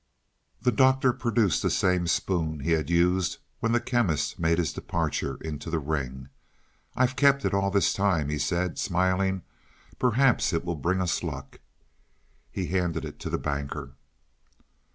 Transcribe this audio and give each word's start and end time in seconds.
The 0.63 0.71
Doctor 0.71 1.13
produced 1.13 1.61
the 1.61 1.69
same 1.69 2.07
spoon 2.07 2.61
he 2.61 2.71
had 2.71 2.89
used 2.89 3.37
when 3.59 3.71
the 3.71 3.79
Chemist 3.79 4.39
made 4.39 4.57
his 4.57 4.73
departure 4.73 5.37
into 5.41 5.69
the 5.69 5.77
ring. 5.77 6.29
"I've 6.95 7.15
kept 7.15 7.45
it 7.45 7.53
all 7.53 7.69
this 7.69 7.93
time," 7.93 8.29
he 8.29 8.39
said, 8.39 8.79
smiling. 8.79 9.43
"Perhaps 9.99 10.53
it 10.53 10.65
will 10.65 10.73
bring 10.75 11.01
us 11.01 11.21
luck." 11.21 11.59
He 12.49 12.65
handed 12.65 13.05
it 13.05 13.19
to 13.19 13.29
the 13.29 13.37
Banker. 13.37 13.91